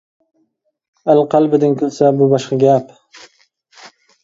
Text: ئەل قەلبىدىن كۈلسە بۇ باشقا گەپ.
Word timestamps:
ئەل 1.11 1.21
قەلبىدىن 1.35 1.77
كۈلسە 1.83 2.11
بۇ 2.23 2.29
باشقا 2.33 2.61
گەپ. 2.67 2.99